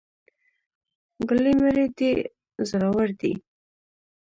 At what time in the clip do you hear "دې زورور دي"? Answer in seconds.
1.97-3.33